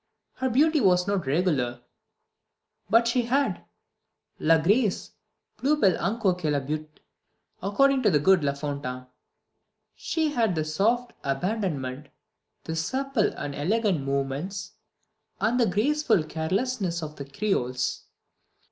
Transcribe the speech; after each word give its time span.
Her 0.33 0.49
beauty 0.49 0.81
was 0.81 1.05
not 1.07 1.27
regular, 1.27 1.79
but 2.89 3.07
she 3.07 3.21
had 3.21 3.63
'La 4.39 4.57
grace, 4.57 5.11
plus 5.57 5.79
belle 5.79 5.95
encore 5.99 6.33
que 6.33 6.49
la 6.49 6.59
beaute', 6.59 7.01
according 7.61 8.01
to 8.01 8.09
the 8.09 8.17
good 8.17 8.43
La 8.43 8.53
Fontaine. 8.53 9.05
She 9.95 10.29
had 10.31 10.55
the 10.55 10.65
soft 10.65 11.13
abandonment, 11.23 12.07
the 12.63 12.75
supple 12.75 13.31
and 13.37 13.53
elegant 13.53 14.01
movements, 14.03 14.71
and 15.39 15.59
the 15.59 15.67
graceful 15.67 16.23
carelessness 16.23 17.03
of 17.03 17.15
the 17.17 17.25
creoles. 17.25 18.05